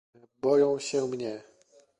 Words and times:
"Boją 0.41 0.79
się 0.79 1.07
mnie." 1.07 1.43